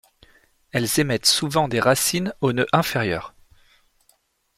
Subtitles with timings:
[0.71, 3.35] Elles émettent souvent des racines aux nœuds inférieurs.